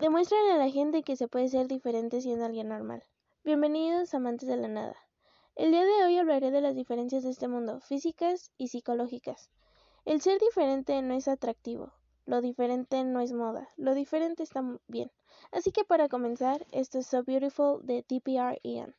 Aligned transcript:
Demuestran 0.00 0.50
a 0.50 0.56
la 0.56 0.70
gente 0.70 1.04
que 1.04 1.14
se 1.14 1.28
puede 1.28 1.48
ser 1.48 1.68
diferente 1.68 2.20
siendo 2.20 2.44
alguien 2.44 2.68
normal. 2.68 3.04
Bienvenidos 3.44 4.12
amantes 4.12 4.48
de 4.48 4.56
la 4.56 4.66
nada. 4.66 4.96
El 5.54 5.70
día 5.70 5.84
de 5.84 6.04
hoy 6.04 6.18
hablaré 6.18 6.50
de 6.50 6.60
las 6.60 6.74
diferencias 6.74 7.22
de 7.22 7.30
este 7.30 7.46
mundo, 7.46 7.80
físicas 7.80 8.50
y 8.58 8.68
psicológicas. 8.68 9.50
El 10.04 10.20
ser 10.20 10.40
diferente 10.40 11.00
no 11.00 11.14
es 11.14 11.28
atractivo, 11.28 11.92
lo 12.26 12.40
diferente 12.40 13.04
no 13.04 13.20
es 13.20 13.32
moda, 13.32 13.68
lo 13.76 13.94
diferente 13.94 14.42
está 14.42 14.64
bien. 14.88 15.12
Así 15.52 15.70
que 15.70 15.84
para 15.84 16.08
comenzar, 16.08 16.66
esto 16.72 16.98
es 16.98 17.06
So 17.06 17.22
Beautiful 17.22 17.86
de 17.86 18.02
TPR 18.02 18.58
Ian. 18.64 18.96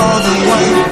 all 0.00 0.22
the 0.22 0.86
way. 0.86 0.89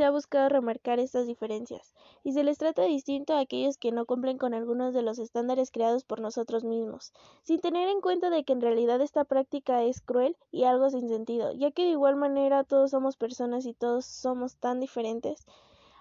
Se 0.00 0.06
ha 0.06 0.10
buscado 0.10 0.48
remarcar 0.48 0.98
estas 0.98 1.26
diferencias, 1.26 1.92
y 2.24 2.32
se 2.32 2.42
les 2.42 2.56
trata 2.56 2.84
distinto 2.84 3.34
a 3.34 3.40
aquellos 3.40 3.76
que 3.76 3.92
no 3.92 4.06
cumplen 4.06 4.38
con 4.38 4.54
algunos 4.54 4.94
de 4.94 5.02
los 5.02 5.18
estándares 5.18 5.70
creados 5.70 6.04
por 6.04 6.22
nosotros 6.22 6.64
mismos, 6.64 7.12
sin 7.42 7.60
tener 7.60 7.86
en 7.90 8.00
cuenta 8.00 8.30
de 8.30 8.42
que 8.42 8.54
en 8.54 8.62
realidad 8.62 9.02
esta 9.02 9.24
práctica 9.24 9.82
es 9.82 10.00
cruel 10.00 10.38
y 10.50 10.64
algo 10.64 10.88
sin 10.88 11.06
sentido, 11.10 11.52
ya 11.52 11.70
que 11.70 11.82
de 11.82 11.90
igual 11.90 12.16
manera 12.16 12.64
todos 12.64 12.92
somos 12.92 13.18
personas 13.18 13.66
y 13.66 13.74
todos 13.74 14.06
somos 14.06 14.56
tan 14.56 14.80
diferentes. 14.80 15.44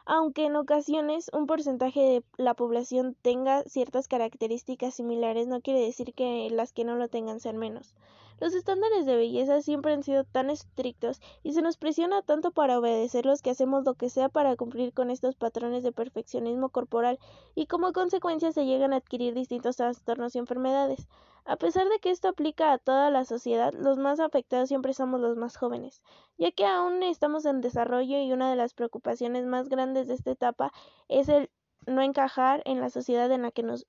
Aunque 0.06 0.46
en 0.46 0.56
ocasiones 0.56 1.30
un 1.34 1.46
porcentaje 1.46 2.00
de 2.00 2.24
la 2.38 2.54
población 2.54 3.18
tenga 3.22 3.64
ciertas 3.64 4.08
características 4.08 4.94
similares, 4.94 5.48
no 5.48 5.60
quiere 5.60 5.82
decir 5.82 6.14
que 6.14 6.48
las 6.50 6.72
que 6.72 6.86
no 6.86 6.96
lo 6.96 7.10
tengan 7.10 7.42
sean 7.42 7.58
menos. 7.58 7.94
Los 8.40 8.54
estándares 8.54 9.06
de 9.06 9.18
belleza 9.18 9.62
siempre 9.62 9.92
han 9.92 10.02
sido 10.02 10.24
tan 10.24 10.50
estrictos 10.50 11.20
y 11.44 11.52
se 11.52 11.62
nos 11.62 11.76
presiona 11.76 12.22
tanto 12.22 12.52
para 12.52 12.80
obedecerlos 12.80 13.42
que 13.42 13.50
hacemos 13.50 13.84
lo 13.84 13.96
que 13.96 14.10
sea 14.10 14.30
para 14.30 14.56
cumplir 14.56 14.94
con 14.94 15.10
estos 15.12 15.36
patrones 15.36 15.84
de 15.84 15.92
perfeccionismo 15.92 16.70
corporal 16.70 17.20
y 17.54 17.66
como 17.66 17.92
consecuencia 17.92 18.54
se 18.54 18.66
llegan 18.66 18.94
a 18.94 18.98
adquirir 18.98 19.34
distintos 19.34 19.76
trastornos 19.76 20.36
y 20.36 20.40
enfermedades. 20.40 21.10
A 21.44 21.58
pesar 21.58 21.90
de 21.90 22.00
que 22.00 22.12
esto 22.12 22.30
aplica 22.30 22.72
a 22.72 22.78
toda 22.78 23.10
la 23.10 23.26
sociedad, 23.26 23.74
los 23.74 23.98
más 23.98 24.22
afectados 24.22 24.70
siempre 24.70 24.94
somos 24.94 25.20
los 25.20 25.36
más 25.36 25.58
jóvenes, 25.58 26.02
ya 26.38 26.52
que 26.52 26.66
aún 26.66 27.04
estamos 27.04 27.46
en 27.46 27.60
desarrollo 27.60 28.20
y 28.20 28.32
una 28.32 28.50
de 28.50 28.56
las 28.56 28.74
preocupaciones 28.74 29.46
más 29.46 29.68
grandes 29.68 30.08
de 30.08 30.14
esta 30.14 30.32
etapa 30.32 30.72
es 31.10 31.28
el 31.28 31.50
no 31.88 32.02
encajar 32.02 32.62
en 32.66 32.80
la 32.80 32.90
sociedad 32.90 33.30
en 33.32 33.42
la 33.42 33.52
que 33.52 33.64
nos 33.64 33.86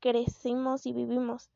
crecimos 0.00 0.86
y 0.86 0.92
vivimos. 0.92 1.50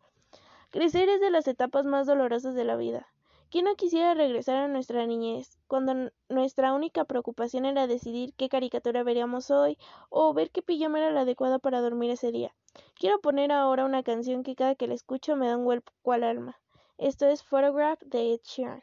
Crecer 0.70 1.08
es 1.08 1.20
de 1.20 1.30
las 1.30 1.46
etapas 1.46 1.84
más 1.84 2.06
dolorosas 2.06 2.54
de 2.54 2.64
la 2.64 2.76
vida. 2.76 3.06
¿Quién 3.50 3.66
no 3.66 3.76
quisiera 3.76 4.14
regresar 4.14 4.56
a 4.56 4.68
nuestra 4.68 5.06
niñez, 5.06 5.58
cuando 5.68 6.10
nuestra 6.28 6.72
única 6.72 7.04
preocupación 7.04 7.64
era 7.64 7.86
decidir 7.86 8.34
qué 8.34 8.48
caricatura 8.48 9.04
veríamos 9.04 9.52
hoy 9.52 9.78
o 10.10 10.34
ver 10.34 10.50
qué 10.50 10.62
pijama 10.62 10.98
era 10.98 11.12
la 11.12 11.20
adecuada 11.20 11.60
para 11.60 11.80
dormir 11.80 12.10
ese 12.10 12.32
día? 12.32 12.52
Quiero 12.94 13.20
poner 13.20 13.52
ahora 13.52 13.84
una 13.84 14.02
canción 14.02 14.42
que 14.42 14.56
cada 14.56 14.74
que 14.74 14.88
la 14.88 14.94
escucho 14.94 15.36
me 15.36 15.46
da 15.46 15.56
un 15.56 15.64
hueco 15.64 16.12
al 16.12 16.24
alma. 16.24 16.58
Esto 16.98 17.26
es 17.26 17.44
Photograph 17.44 18.02
de 18.02 18.34
Ed 18.34 18.40
Sheeran. 18.42 18.82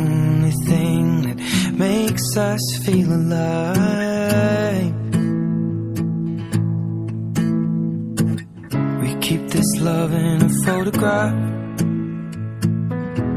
us 2.37 2.61
feel 2.85 3.11
alive. 3.11 4.93
We 9.01 9.15
keep 9.19 9.47
this 9.49 9.69
love 9.79 10.13
in 10.13 10.41
a 10.43 10.49
photograph. 10.65 11.33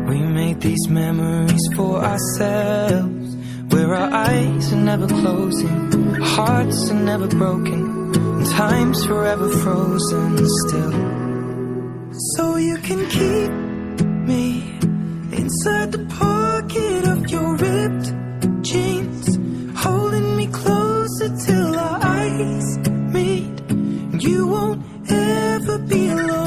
We 0.09 0.19
made 0.21 0.61
these 0.61 0.89
memories 0.89 1.63
for 1.75 2.05
ourselves. 2.05 3.37
Where 3.71 3.95
our 3.95 4.11
eyes 4.13 4.73
are 4.73 4.85
never 4.93 5.09
closing, 5.09 6.15
hearts 6.37 6.91
are 6.91 7.03
never 7.13 7.27
broken, 7.27 8.15
and 8.15 8.47
time's 8.47 9.05
forever 9.07 9.49
frozen 9.49 10.47
still. 10.67 10.93
So 12.37 12.57
you 12.57 12.77
can 12.79 13.09
keep 13.09 13.51
me 14.29 14.79
inside 15.33 15.91
the 15.93 16.05
pocket 16.19 17.09
of 17.09 17.29
your 17.29 17.57
ripped 17.57 18.24
You 24.27 24.47
won't 24.47 24.83
ever 25.11 25.77
be 25.81 26.09
alone. 26.09 26.44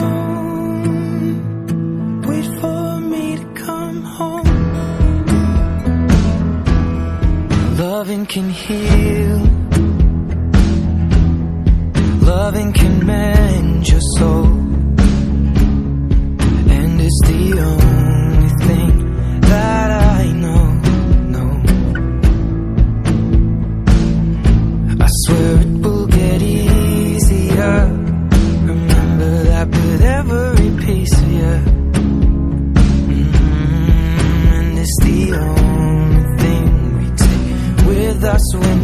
abraço 38.37 38.76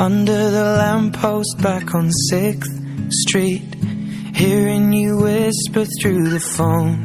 under 0.00 0.50
the 0.50 0.64
lamppost 0.78 1.60
back 1.60 1.94
on 1.94 2.08
6th 2.32 3.12
Street, 3.12 3.74
hearing 4.34 4.94
you 4.94 5.18
whisper 5.18 5.84
through 5.84 6.30
the 6.30 6.40
phone. 6.40 6.96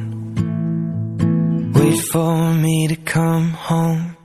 Wait 1.73 1.99
for 1.99 2.53
me 2.53 2.87
to 2.87 2.95
come 2.95 3.51
home. 3.51 4.15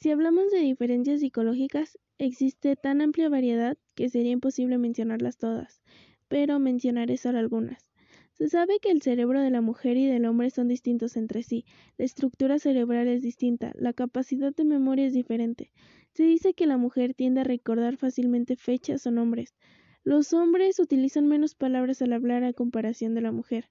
Si 0.00 0.10
hablamos 0.10 0.50
de 0.50 0.60
diferencias 0.60 1.20
psicológicas, 1.20 1.98
existe 2.16 2.76
tan 2.76 3.02
amplia 3.02 3.28
variedad 3.28 3.76
que 3.94 4.08
sería 4.08 4.32
imposible 4.32 4.78
mencionarlas 4.78 5.36
todas, 5.36 5.82
pero 6.28 6.58
mencionaré 6.58 7.18
solo 7.18 7.38
algunas. 7.38 7.91
Se 8.32 8.48
sabe 8.48 8.78
que 8.80 8.90
el 8.90 9.02
cerebro 9.02 9.40
de 9.40 9.50
la 9.50 9.60
mujer 9.60 9.96
y 9.96 10.06
del 10.06 10.24
hombre 10.26 10.50
son 10.50 10.68
distintos 10.68 11.16
entre 11.16 11.42
sí, 11.42 11.64
la 11.98 12.04
estructura 12.04 12.58
cerebral 12.58 13.06
es 13.08 13.22
distinta, 13.22 13.72
la 13.74 13.92
capacidad 13.92 14.54
de 14.54 14.64
memoria 14.64 15.06
es 15.06 15.12
diferente. 15.12 15.70
Se 16.12 16.24
dice 16.24 16.54
que 16.54 16.66
la 16.66 16.76
mujer 16.76 17.14
tiende 17.14 17.42
a 17.42 17.44
recordar 17.44 17.96
fácilmente 17.96 18.56
fechas 18.56 19.06
o 19.06 19.10
nombres. 19.10 19.54
Los 20.02 20.32
hombres 20.32 20.78
utilizan 20.78 21.28
menos 21.28 21.54
palabras 21.54 22.00
al 22.02 22.12
hablar 22.12 22.42
a 22.42 22.52
comparación 22.52 23.14
de 23.14 23.20
la 23.20 23.32
mujer. 23.32 23.70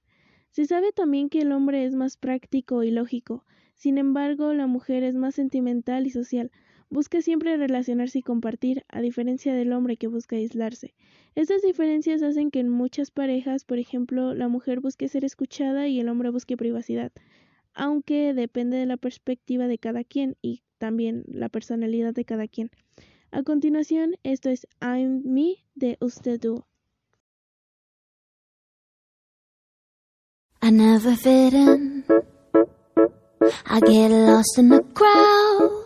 Se 0.50 0.64
sabe 0.64 0.92
también 0.92 1.28
que 1.28 1.40
el 1.40 1.52
hombre 1.52 1.84
es 1.84 1.94
más 1.94 2.16
práctico 2.16 2.82
y 2.82 2.90
lógico, 2.90 3.44
sin 3.74 3.98
embargo, 3.98 4.54
la 4.54 4.68
mujer 4.68 5.02
es 5.02 5.16
más 5.16 5.34
sentimental 5.34 6.06
y 6.06 6.10
social, 6.10 6.52
busca 6.92 7.22
siempre 7.22 7.56
relacionarse 7.56 8.18
y 8.18 8.22
compartir, 8.22 8.84
a 8.88 9.00
diferencia 9.00 9.54
del 9.54 9.72
hombre 9.72 9.96
que 9.96 10.08
busca 10.08 10.36
aislarse. 10.36 10.94
Estas 11.34 11.62
diferencias 11.62 12.22
hacen 12.22 12.50
que 12.50 12.60
en 12.60 12.68
muchas 12.68 13.10
parejas, 13.10 13.64
por 13.64 13.78
ejemplo, 13.78 14.34
la 14.34 14.48
mujer 14.48 14.80
busque 14.80 15.08
ser 15.08 15.24
escuchada 15.24 15.88
y 15.88 15.98
el 16.00 16.10
hombre 16.10 16.28
busque 16.28 16.58
privacidad, 16.58 17.10
aunque 17.72 18.34
depende 18.34 18.76
de 18.76 18.84
la 18.84 18.98
perspectiva 18.98 19.68
de 19.68 19.78
cada 19.78 20.04
quien 20.04 20.36
y 20.42 20.60
también 20.76 21.24
la 21.28 21.48
personalidad 21.48 22.12
de 22.12 22.26
cada 22.26 22.46
quien. 22.46 22.70
A 23.30 23.42
continuación, 23.42 24.16
esto 24.22 24.50
es 24.50 24.66
I'm 24.82 25.22
Me 25.24 25.64
de 25.74 25.96
Usted 26.00 26.38
Dúo. 26.38 26.66
I 30.60 30.70
never 30.70 31.16
fit 31.16 31.54
in. 31.54 32.04
I 33.66 33.80
get 33.80 34.10
lost 34.10 34.58
in 34.58 34.68
the 34.68 34.84
crowd. 34.94 35.81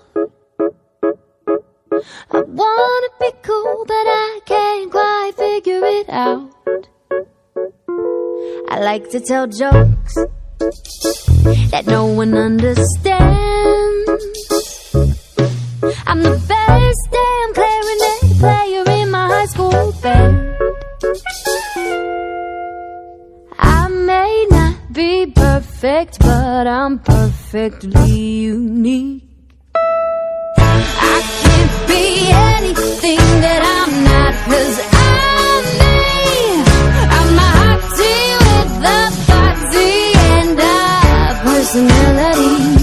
I 2.30 2.40
wanna 2.42 3.08
be 3.18 3.30
cool, 3.42 3.84
but 3.86 3.94
I 3.94 4.40
can't 4.44 4.90
quite 4.90 5.32
figure 5.36 5.80
it 5.82 6.08
out. 6.10 6.50
I 8.68 8.80
like 8.80 9.08
to 9.10 9.20
tell 9.20 9.46
jokes 9.46 10.14
that 11.70 11.84
no 11.86 12.06
one 12.06 12.34
understands. 12.34 12.86
I'm 16.06 16.22
the 16.22 16.36
best 16.46 17.02
damn 17.16 17.54
clarinet 17.54 18.38
player 18.40 18.84
in 19.00 19.10
my 19.10 19.26
high 19.28 19.46
school 19.46 19.92
band. 20.02 20.56
I 23.58 23.88
may 23.88 24.46
not 24.50 24.92
be 24.92 25.26
perfect, 25.26 26.18
but 26.18 26.66
I'm 26.66 26.98
perfectly 26.98 28.10
unique. 28.10 29.25
Anything 32.08 33.18
that 33.42 33.62
I'm 33.76 33.92
not, 34.04 34.34
cause 34.46 34.76
I'm 34.92 35.64
me. 35.80 35.96
I'm 37.18 37.30
a 37.34 38.16
with 38.46 38.86
a 38.86 39.10
personality. 41.44 42.75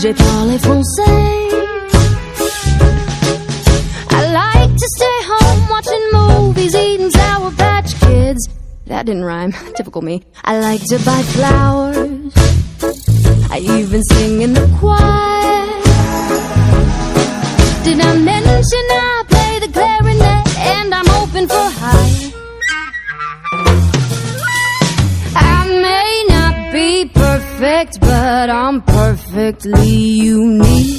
J'ai 0.00 0.14
parlé 0.14 0.58
français. 0.58 1.48
I 4.10 4.32
like 4.32 4.72
to 4.76 4.88
stay 4.96 5.18
home 5.30 5.68
watching 5.68 6.04
movies, 6.12 6.74
eating 6.74 7.10
Sour 7.10 7.50
Patch 7.52 7.98
Kids. 8.00 8.48
That 8.86 9.06
didn't 9.06 9.24
rhyme. 9.24 9.52
Typical 9.76 10.02
me. 10.02 10.22
I 10.44 10.60
like 10.60 10.84
to 10.86 10.98
buy 10.98 11.22
flowers. 11.34 12.32
I 13.50 13.58
even 13.58 14.02
sing 14.04 14.42
in 14.42 14.52
the 14.54 14.66
choir. 14.78 15.66
Did 17.84 18.00
I 18.00 18.16
mention 18.18 18.84
I 18.90 19.24
perfect, 27.58 28.00
but 28.00 28.50
I'm 28.50 28.80
perfectly 28.82 29.88
unique. 29.88 30.97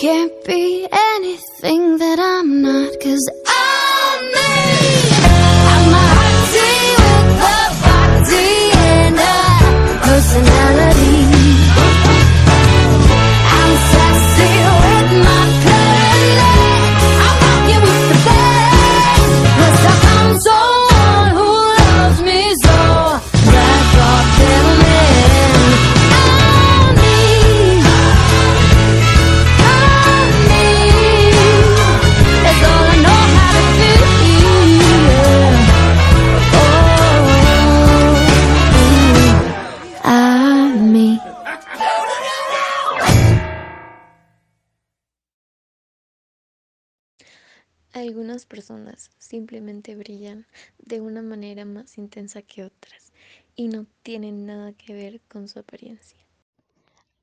Can't 0.00 0.44
be 0.44 0.86
anything 0.92 1.98
that 1.98 2.18
I'm 2.18 2.60
not, 2.60 3.00
cause 3.00 3.45
Algunas 48.06 48.46
personas 48.46 49.10
simplemente 49.18 49.96
brillan 49.96 50.46
de 50.78 51.00
una 51.00 51.22
manera 51.22 51.64
más 51.64 51.98
intensa 51.98 52.40
que 52.40 52.62
otras 52.62 53.12
y 53.56 53.66
no 53.66 53.84
tienen 54.04 54.46
nada 54.46 54.72
que 54.74 54.94
ver 54.94 55.20
con 55.22 55.48
su 55.48 55.58
apariencia. 55.58 56.16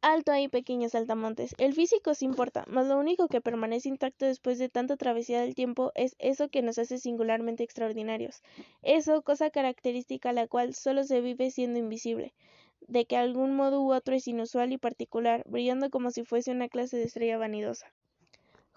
Alto 0.01 0.33
ahí, 0.33 0.49
pequeños 0.49 0.91
saltamontes. 0.91 1.55
El 1.57 1.73
físico 1.73 2.13
sí 2.13 2.25
importa, 2.25 2.65
mas 2.67 2.85
lo 2.87 2.99
único 2.99 3.29
que 3.29 3.39
permanece 3.39 3.87
intacto 3.87 4.25
después 4.25 4.59
de 4.59 4.67
tanta 4.67 4.97
travesía 4.97 5.39
del 5.39 5.55
tiempo 5.55 5.93
es 5.95 6.17
eso 6.19 6.49
que 6.49 6.61
nos 6.61 6.77
hace 6.77 6.97
singularmente 6.97 7.63
extraordinarios. 7.63 8.41
Eso, 8.81 9.21
cosa 9.21 9.51
característica 9.51 10.33
la 10.33 10.47
cual 10.47 10.75
solo 10.75 11.05
se 11.05 11.21
vive 11.21 11.49
siendo 11.49 11.79
invisible, 11.79 12.33
de 12.81 13.05
que 13.05 13.15
algún 13.15 13.55
modo 13.55 13.81
u 13.81 13.93
otro 13.93 14.15
es 14.15 14.27
inusual 14.27 14.73
y 14.73 14.77
particular, 14.77 15.45
brillando 15.47 15.89
como 15.89 16.11
si 16.11 16.25
fuese 16.25 16.51
una 16.51 16.67
clase 16.67 16.97
de 16.97 17.03
estrella 17.03 17.37
vanidosa. 17.37 17.93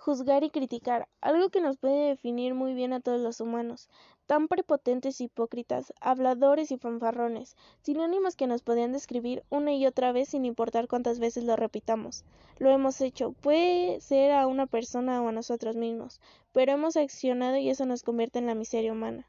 Juzgar 0.07 0.45
y 0.45 0.51
criticar, 0.51 1.09
algo 1.21 1.49
que 1.49 1.61
nos 1.61 1.79
puede 1.79 2.11
definir 2.11 2.55
muy 2.55 2.75
bien 2.75 2.93
a 2.93 3.01
todos 3.01 3.21
los 3.21 3.41
humanos, 3.41 3.89
tan 4.27 4.47
prepotentes 4.47 5.21
hipócritas, 5.21 5.93
habladores 6.01 6.71
y 6.71 6.79
fanfarrones, 6.79 7.57
sinónimos 7.83 8.37
que 8.37 8.47
nos 8.47 8.63
podían 8.63 8.93
describir 8.93 9.43
una 9.51 9.73
y 9.73 9.85
otra 9.85 10.13
vez 10.13 10.29
sin 10.29 10.45
importar 10.45 10.87
cuántas 10.87 11.19
veces 11.19 11.43
lo 11.43 11.57
repitamos. 11.57 12.25
Lo 12.59 12.71
hemos 12.71 13.01
hecho, 13.01 13.33
puede 13.33 14.01
ser 14.01 14.31
a 14.31 14.47
una 14.47 14.69
persona 14.69 15.21
o 15.21 15.27
a 15.27 15.33
nosotros 15.33 15.75
mismos, 15.75 16.21
pero 16.53 16.71
hemos 16.71 16.97
accionado 16.97 17.57
y 17.57 17.69
eso 17.69 17.85
nos 17.85 18.05
convierte 18.05 18.39
en 18.39 18.47
la 18.47 18.55
miseria 18.55 18.93
humana. 18.93 19.27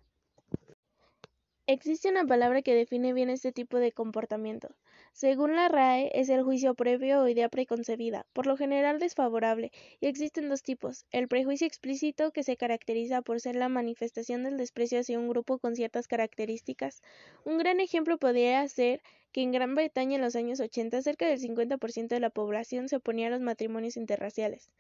Existe 1.70 2.08
una 2.08 2.26
palabra 2.26 2.62
que 2.62 2.74
define 2.74 3.12
bien 3.12 3.30
este 3.30 3.52
tipo 3.52 3.78
de 3.78 3.92
comportamiento. 3.92 4.70
Según 5.12 5.58
la 5.58 5.68
RAE, 5.68 6.12
es 6.14 6.30
el 6.30 6.42
juicio 6.42 6.76
previo 6.76 7.22
o 7.22 7.28
idea 7.28 7.50
preconcebida, 7.50 8.26
por 8.32 8.48
lo 8.48 8.56
general 8.56 9.00
desfavorable, 9.00 9.74
y 10.00 10.08
existen 10.08 10.48
dos 10.48 10.64
tipos. 10.64 11.06
El 11.12 11.28
prejuicio 11.28 11.68
explícito, 11.68 12.32
que 12.32 12.44
se 12.44 12.56
caracteriza 12.56 13.22
por 13.22 13.42
ser 13.42 13.58
la 13.58 13.68
manifestación 13.68 14.44
del 14.44 14.56
desprecio 14.56 15.02
hacia 15.02 15.20
un 15.20 15.28
grupo 15.28 15.60
con 15.60 15.76
ciertas 15.76 16.08
características. 16.08 17.02
Un 17.44 17.58
gran 17.58 17.82
ejemplo 17.82 18.18
podría 18.18 18.66
ser 18.70 19.02
que 19.34 19.42
en 19.42 19.52
Gran 19.52 19.76
Bretaña 19.76 20.16
en 20.16 20.22
los 20.22 20.38
años 20.38 20.62
80 20.62 21.02
cerca 21.02 21.28
del 21.28 21.42
50% 21.42 22.16
de 22.16 22.22
la 22.22 22.30
población 22.30 22.88
se 22.88 22.96
oponía 22.96 23.28
a 23.28 23.32
los 23.32 23.42
matrimonios 23.42 23.98
interraciales. 23.98 24.72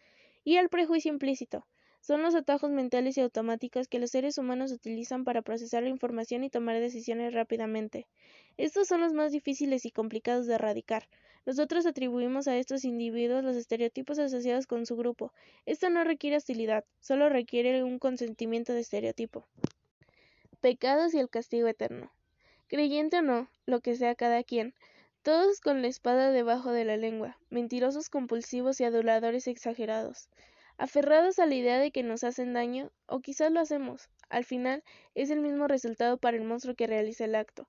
Y 0.45 0.55
el 0.55 0.69
prejuicio 0.69 1.11
implícito, 1.11 1.65
son 2.07 2.21
los 2.21 2.35
atajos 2.35 2.71
mentales 2.71 3.17
y 3.17 3.21
automáticos 3.21 3.89
que 3.89 3.99
los 3.99 4.11
seres 4.11 4.37
humanos 4.37 4.71
utilizan 4.71 5.25
para 5.25 5.41
procesar 5.41 5.83
la 5.83 5.89
información 5.89 6.45
y 6.45 6.49
tomar 6.49 6.79
decisiones 6.79 7.33
rápidamente. 7.33 8.07
Estos 8.55 8.87
son 8.87 9.01
los 9.01 9.11
más 9.11 9.33
difíciles 9.33 9.85
y 9.85 9.91
complicados 9.91 10.47
de 10.47 10.53
erradicar. 10.53 11.09
Nosotros 11.45 11.85
atribuimos 11.85 12.47
a 12.47 12.55
estos 12.55 12.85
individuos 12.85 13.43
los 13.43 13.57
estereotipos 13.57 14.19
asociados 14.19 14.67
con 14.67 14.85
su 14.85 14.95
grupo. 14.95 15.33
Esto 15.65 15.89
no 15.89 16.05
requiere 16.05 16.37
hostilidad, 16.37 16.85
solo 17.01 17.27
requiere 17.27 17.83
un 17.83 17.99
consentimiento 17.99 18.71
de 18.71 18.79
estereotipo. 18.79 19.45
Pecados 20.61 21.13
y 21.13 21.19
el 21.19 21.29
castigo 21.29 21.67
eterno. 21.67 22.13
Creyente 22.67 23.17
o 23.17 23.21
no, 23.21 23.49
lo 23.65 23.81
que 23.81 23.97
sea 23.97 24.15
cada 24.15 24.45
quien, 24.45 24.73
todos 25.23 25.59
con 25.59 25.81
la 25.81 25.89
espada 25.89 26.31
debajo 26.31 26.71
de 26.71 26.85
la 26.85 26.95
lengua, 26.95 27.37
mentirosos 27.49 28.09
compulsivos 28.09 28.79
y 28.79 28.85
aduladores 28.85 29.45
exagerados, 29.47 30.29
aferrados 30.77 31.39
a 31.39 31.45
la 31.45 31.55
idea 31.55 31.79
de 31.79 31.91
que 31.91 32.03
nos 32.03 32.23
hacen 32.23 32.53
daño, 32.53 32.91
o 33.07 33.19
quizás 33.19 33.51
lo 33.51 33.59
hacemos. 33.59 34.09
Al 34.29 34.45
final, 34.45 34.83
es 35.15 35.29
el 35.29 35.39
mismo 35.39 35.67
resultado 35.67 36.17
para 36.17 36.37
el 36.37 36.43
monstruo 36.43 36.75
que 36.75 36.87
realiza 36.87 37.25
el 37.25 37.35
acto. 37.35 37.67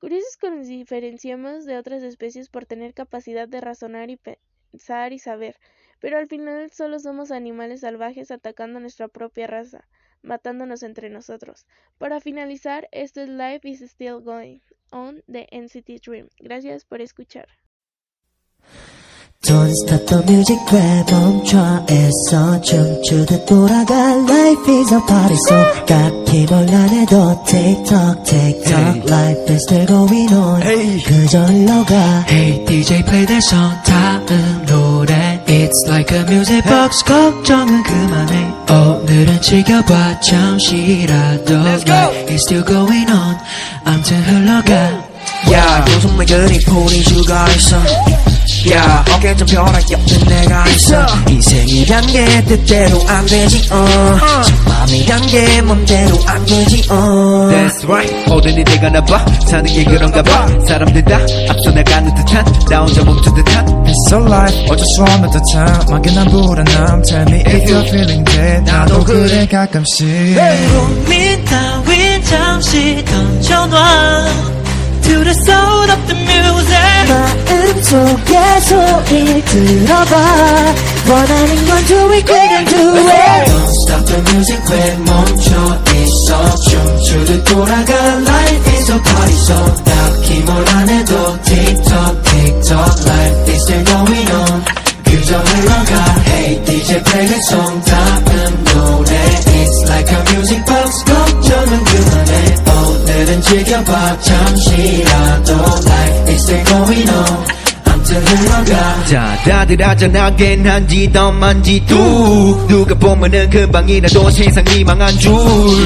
Curiosos 0.00 0.36
que 0.36 0.50
nos 0.50 0.66
diferenciamos 0.66 1.66
de 1.66 1.76
otras 1.76 2.02
especies 2.02 2.48
por 2.48 2.66
tener 2.66 2.94
capacidad 2.94 3.48
de 3.48 3.60
razonar 3.60 4.10
y 4.10 4.16
pensar 4.16 5.12
y 5.12 5.18
saber, 5.18 5.56
pero 6.00 6.18
al 6.18 6.26
final 6.26 6.70
solo 6.70 6.98
somos 6.98 7.30
animales 7.30 7.80
salvajes 7.80 8.30
atacando 8.30 8.80
nuestra 8.80 9.08
propia 9.08 9.46
raza, 9.46 9.86
matándonos 10.22 10.82
entre 10.82 11.10
nosotros. 11.10 11.66
Para 11.98 12.20
finalizar, 12.20 12.88
esto 12.92 13.20
es 13.20 13.28
Life 13.28 13.68
is 13.68 13.82
Still 13.82 14.20
Going 14.22 14.60
on 14.90 15.22
the 15.30 15.46
NCT 15.50 16.02
Dream. 16.02 16.28
Gracias 16.38 16.84
por 16.84 17.00
escuchar. 17.00 17.48
Don't 19.45 19.71
stop 19.85 20.07
the 20.07 20.23
music 20.25 20.57
왜 20.73 21.03
멈춰있어 21.11 22.61
춤추듯 22.61 23.45
돌아가 23.45 23.93
Life 24.15 24.71
is 24.71 24.91
a 24.91 24.99
party 25.05 25.37
so 25.47 25.85
딱히 25.85 26.47
뭘안 26.49 26.89
해도 26.89 27.43
TikTok 27.45 28.23
TikTok 28.23 29.05
Life 29.07 29.53
is 29.53 29.61
still 29.67 29.85
going 29.85 30.33
on 30.33 30.61
그저 31.05 31.43
흘러가 31.43 32.25
Hey 32.27 32.65
DJ 32.65 33.05
play 33.05 33.25
that 33.27 33.45
song 33.45 33.75
다음 33.85 34.65
노래 34.65 35.39
It's 35.45 35.87
like 35.89 36.11
a 36.17 36.23
music 36.23 36.67
box 36.67 37.03
걱정은 37.05 37.83
그만해 37.83 38.51
오늘은 38.67 39.41
즐겨봐 39.41 40.21
잠시라도 40.21 41.53
Life 41.53 42.33
is 42.33 42.41
still 42.47 42.65
going 42.65 43.11
on 43.11 43.37
암튼 43.83 44.23
흘러가 44.23 44.73
야 45.51 45.85
도둑 45.85 46.17
매그리 46.17 46.59
풀이 46.61 47.03
죽어 47.03 47.45
있어 47.55 47.77
야. 48.72 49.04
어깨 49.12 49.34
좀 49.36 49.46
펴라 49.48 49.78
옆에 49.90 50.18
내가 50.28 50.66
있어. 50.68 51.06
인생이란 51.28 52.06
게 52.08 52.44
뜻대로 52.44 53.02
안 53.08 53.24
되지 53.26 53.68
어. 53.72 54.18
마음이란 54.66 55.26
게 55.26 55.62
맘대로 55.62 56.18
안 56.26 56.44
되지 56.46 56.82
어. 56.90 57.48
That's 57.50 57.84
right 57.84 58.28
모든 58.28 58.52
일이 58.54 58.78
가나 58.78 59.02
봐 59.04 59.24
사는 59.46 59.64
게 59.72 59.84
그런가 59.84 60.22
봐. 60.22 60.46
사람들 60.68 61.02
다 61.04 61.18
앞서 61.48 61.70
나가는 61.70 62.14
듯한 62.14 62.44
나 62.68 62.80
혼자 62.80 63.02
멈춘 63.04 63.34
듯한. 63.34 63.66
It's 63.84 64.12
a 64.12 64.24
life 64.26 64.66
어쩔 64.70 64.86
수 64.86 65.02
없는 65.02 65.30
듯한. 65.30 65.86
막연한 65.90 66.28
불안함 66.30 67.02
Tell 67.02 67.26
me 67.28 67.40
if 67.46 67.64
you're 67.72 67.88
feeling 67.88 68.24
dead. 68.24 68.64
나도 68.70 69.02
그래 69.04 69.46
가끔씩. 69.46 70.06
고민 70.36 71.44
따윈 71.44 72.22
잠시 72.24 73.04
던져놔 73.04 74.59
To 75.09 75.23
the 75.23 75.33
sound 75.33 75.91
of 75.91 76.07
the 76.07 76.15
music 76.15 77.35
마음속에 77.85 78.59
소리를 78.61 79.45
들어봐 79.45 80.15
원하는 81.09 81.65
건 81.67 81.85
do 81.85 82.11
it 82.13 82.25
quick 82.25 82.51
and 82.51 82.69
do 82.69 82.95
it 82.97 83.45
Don't 83.45 83.69
stop 83.83 84.05
the 84.05 84.19
music 84.31 84.61
왜 84.71 84.97
멈춰 84.97 85.79
있어 85.93 86.55
춤추듯 86.69 87.43
돌아가 87.45 87.93
Life 87.93 88.71
is 88.73 88.91
a 88.91 88.97
party 89.03 89.35
so 89.35 89.75
딱히 89.83 90.39
뭘안 90.41 90.89
해도 90.89 91.37
TikTok 91.43 92.21
TikTok 92.23 93.05
Life 93.05 93.51
is 93.51 93.61
still 93.61 93.83
going 93.85 94.31
on 94.31 94.63
그저 95.03 95.37
흘러가 95.37 95.93
Hey 96.25 96.63
DJ 96.65 97.03
play 97.03 97.27
that 97.27 97.43
song 97.45 97.81
다음 97.85 98.63
노래 98.73 99.13
It's 99.45 99.89
like 99.89 100.11
a 100.11 100.19
music 100.31 100.65
box 100.65 101.03
걱정은 101.05 101.18
그만해 101.18 101.18
couldn't 103.30 103.44
take 103.44 103.68
your 103.68 103.84
part, 103.84 104.20
time 104.22 104.56
she 104.56 105.04
out, 105.06 105.46
don't 105.46 105.84
life, 105.84 106.28
it's 106.30 106.42
still 106.42 106.64
going 106.64 107.08
on. 107.08 107.59
자 109.06 109.38
다들 109.44 109.86
하잖아 109.86 110.34
괜한지 110.34 111.10
덤만지 111.12 111.84
뚝. 111.86 112.66
누가 112.68 112.94
보면은 112.94 113.48
금방이라도 113.50 114.30
세상이 114.30 114.82
망한 114.82 115.16
줄. 115.18 115.32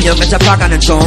연간 0.06 0.28
잡아가는 0.30 0.80
돈 0.80 0.98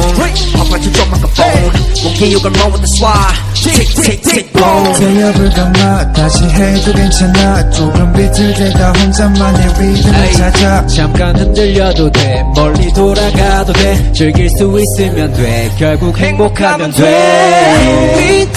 팝판치 0.52 0.92
조만간 0.92 1.30
폰 1.30 1.72
몸기육을 2.04 2.50
모은 2.52 2.86
스와 2.86 3.32
틱틱틱 3.54 4.52
봄 4.52 4.92
되어볼까마 4.92 6.12
다시 6.12 6.44
해도 6.44 6.92
괜찮아. 6.92 7.70
조금 7.70 8.12
비틀대다 8.12 8.92
혼자만의 8.92 9.68
리듬을 9.80 10.32
찾아. 10.32 10.86
잠깐 10.86 11.36
흔들려도 11.36 12.12
돼. 12.12 12.42
멀리 12.54 12.92
돌아가도 12.92 13.72
돼. 13.72 14.12
즐길 14.12 14.48
수 14.50 14.78
있으면 14.80 15.32
돼. 15.34 15.70
결국 15.78 16.16
행복하면 16.16 16.92
돼. 16.92 18.14
We 18.18 18.48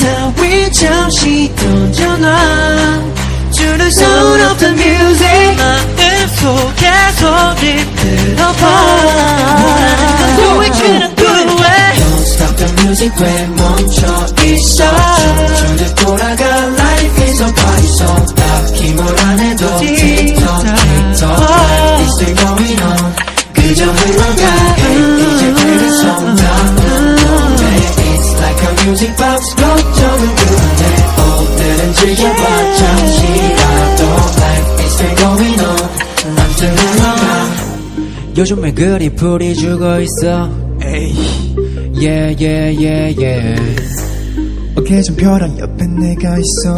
따위 0.51 0.71
잠시 0.73 1.49
던져놔 1.55 2.50
To 2.50 3.66
the 3.78 3.90
sound 3.90 4.42
of 4.42 4.58
the 4.58 4.70
music 4.72 5.56
마음속에 5.56 6.90
소리 7.16 7.62
들어봐 7.96 8.66
원하는 9.64 10.00
건 10.16 10.36
do 10.36 10.42
it 10.60 10.72
그냥 10.82 11.14
do 11.14 11.26
it 11.26 11.94
Don't 11.96 12.26
stop 12.26 12.52
the 12.56 12.68
music 12.82 13.12
왜 13.22 13.46
멈춰 13.46 14.00
있어 14.44 14.84
춤추듯 15.56 15.94
돌아가 15.96 16.44
Life 16.44 17.22
is 17.22 17.42
a 17.42 17.54
party 17.54 17.88
so 17.88 18.06
딱히 18.34 18.92
뭘안 18.92 19.38
해도 19.40 19.78
TikTok 19.78 20.64
TikTok 20.66 21.40
Life 21.40 22.02
is 22.02 22.10
still 22.14 22.34
going 22.34 22.82
on 22.82 23.14
그저 23.54 23.84
흘러가 23.84 24.42
Hey 24.76 24.98
DJ 25.16 25.54
play 25.54 25.78
the 25.78 25.88
song 25.94 26.36
다음 26.36 26.76
노래 27.16 27.64
It's 27.96 28.30
like 28.40 28.60
a 28.62 28.70
music 28.84 29.16
box 29.16 29.54
즐겨봐 32.01 32.73
잠시라도 32.73 34.03
Life 34.39 34.73
is 34.79 34.91
still 34.93 35.15
going 35.17 35.61
on 35.61 35.77
암튼 36.39 36.59
흘러가 36.75 37.21
요즘에 38.37 38.71
그리 38.73 39.09
풀이 39.11 39.53
죽어 39.53 39.99
있어? 40.01 40.49
Yeah 40.81 42.33
yeah 42.43 42.73
yeah 42.83 43.23
yeah. 43.23 43.61
어깨 44.75 44.99
좀 45.03 45.15
펴라 45.15 45.47
옆에 45.59 45.85
내가 45.85 46.39
있어 46.39 46.75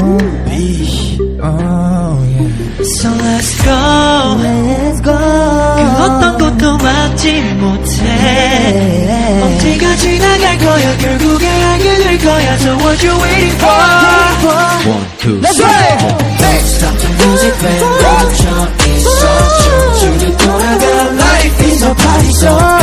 Oh 1.45 2.23
yeah 2.23 2.83
So 2.99 3.09
let's 3.09 3.51
go 3.63 4.37
Let's 4.39 5.01
go 5.01 5.11
그 5.11 5.81
어떤 6.03 6.37
것도 6.37 6.77
막지 6.77 7.41
못해 7.59 9.41
언제가 9.43 9.95
지나갈 9.97 10.57
거야 10.57 10.97
결국에 10.97 11.47
알게 11.47 11.95
될 11.97 12.17
거야 12.19 12.57
So 12.59 12.77
what 12.77 13.03
you 13.05 13.13
waiting 13.21 13.57
for 13.59 13.75
One 14.87 15.07
two 15.19 15.41
Let's 15.41 15.57
three 15.57 15.67
go 15.67 16.15
Don't 16.39 16.63
stop 16.63 16.95
the 16.97 17.09
music 17.19 17.55
왜 17.61 17.67
멈춰 17.81 18.43
있어 18.95 19.19
춤추듯 19.99 20.37
돌아가 20.37 20.85
Life 21.11 21.65
is 21.65 21.83
a 21.83 21.93
party 21.93 22.31
so 22.31 22.82